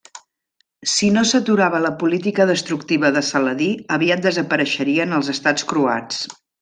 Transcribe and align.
Si 0.93 1.09
no 1.17 1.23
s'aturava 1.31 1.81
la 1.83 1.91
política 2.03 2.47
destructiva 2.53 3.11
de 3.17 3.23
Saladí, 3.27 3.67
aviat 3.99 4.25
desapareixerien 4.25 5.15
els 5.19 5.31
estats 5.35 5.69
croats. 5.75 6.25